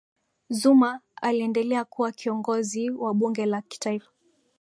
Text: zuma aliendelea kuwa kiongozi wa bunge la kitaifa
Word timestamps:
zuma 0.49 1.01
aliendelea 1.15 1.85
kuwa 1.85 2.11
kiongozi 2.11 2.89
wa 2.91 3.13
bunge 3.13 3.45
la 3.45 3.61
kitaifa 3.61 4.11